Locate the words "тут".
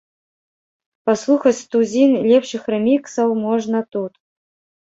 3.99-4.13